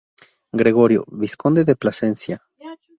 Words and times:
Gregorio: 0.51 1.05
Vizconde 1.11 1.63
de 1.63 1.75
Plasencia. 1.75 2.41